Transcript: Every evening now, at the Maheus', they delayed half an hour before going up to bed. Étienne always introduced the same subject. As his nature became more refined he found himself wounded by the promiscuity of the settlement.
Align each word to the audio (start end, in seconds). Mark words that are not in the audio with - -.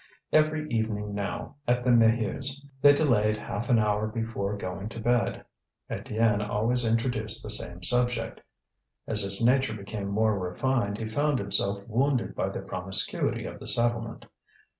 Every 0.33 0.67
evening 0.69 1.13
now, 1.13 1.57
at 1.67 1.85
the 1.85 1.91
Maheus', 1.91 2.65
they 2.81 2.91
delayed 2.91 3.37
half 3.37 3.69
an 3.69 3.77
hour 3.77 4.07
before 4.07 4.57
going 4.57 4.85
up 4.85 4.89
to 4.93 4.99
bed. 4.99 5.45
Étienne 5.91 6.41
always 6.43 6.83
introduced 6.83 7.43
the 7.43 7.51
same 7.51 7.83
subject. 7.83 8.41
As 9.05 9.21
his 9.21 9.45
nature 9.45 9.75
became 9.75 10.07
more 10.07 10.39
refined 10.39 10.97
he 10.97 11.05
found 11.05 11.37
himself 11.37 11.83
wounded 11.87 12.33
by 12.33 12.49
the 12.49 12.61
promiscuity 12.61 13.45
of 13.45 13.59
the 13.59 13.67
settlement. 13.67 14.25